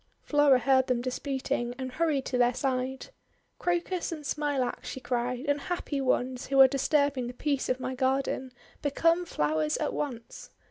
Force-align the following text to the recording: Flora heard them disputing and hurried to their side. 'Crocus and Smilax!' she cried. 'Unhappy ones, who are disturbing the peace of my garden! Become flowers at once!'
Flora 0.23 0.57
heard 0.57 0.87
them 0.87 0.99
disputing 0.99 1.75
and 1.77 1.91
hurried 1.91 2.25
to 2.25 2.35
their 2.39 2.55
side. 2.55 3.09
'Crocus 3.59 4.11
and 4.11 4.25
Smilax!' 4.25 4.87
she 4.87 4.99
cried. 4.99 5.45
'Unhappy 5.45 6.01
ones, 6.01 6.47
who 6.47 6.59
are 6.59 6.67
disturbing 6.67 7.27
the 7.27 7.35
peace 7.35 7.69
of 7.69 7.79
my 7.79 7.93
garden! 7.93 8.51
Become 8.81 9.25
flowers 9.27 9.77
at 9.77 9.93
once!' 9.93 10.49